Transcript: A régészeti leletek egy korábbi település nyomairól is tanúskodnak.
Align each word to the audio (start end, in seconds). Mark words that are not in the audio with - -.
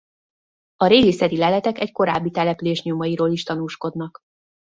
A 0.75 0.87
régészeti 0.87 1.37
leletek 1.37 1.79
egy 1.79 1.91
korábbi 1.91 2.31
település 2.31 2.83
nyomairól 2.83 3.31
is 3.31 3.43
tanúskodnak. 3.43 4.19